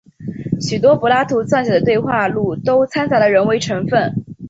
[0.59, 4.25] 许多柏拉图撰写的对话录都参杂了人为成分。